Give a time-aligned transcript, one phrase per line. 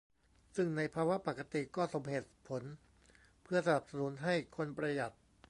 [0.55, 2.63] ซึ่งในภาวะปกติก็สมเหตุผล
[3.43, 5.13] เพื่อสนับสนุนให้คนประหยัด